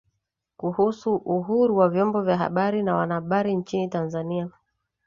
[0.57, 4.49] kuhusu uhuru wa vyombo vya habari na wanahabari nchini Tanzania